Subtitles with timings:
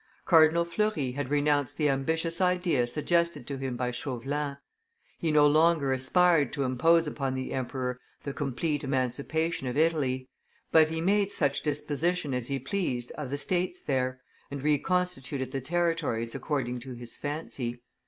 [0.25, 4.57] Cardinal Fleury had renounced the ambitious idea suggested to him by Chauvelin;
[5.19, 10.27] he no longer aspired to impose upon the emperor the complete emancipation of Italy,
[10.71, 14.19] but he made such disposition as he pleased of the states there,
[14.49, 17.83] and reconstituted the territories according to his fancy.